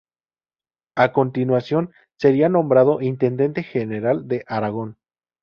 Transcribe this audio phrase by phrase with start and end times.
[0.95, 4.97] A continuación sería nombrado Intendente General de Aragón.